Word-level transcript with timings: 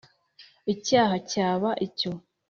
icyaha 0.73 1.15
cyaba 1.31 1.69
icyo. 1.85 2.11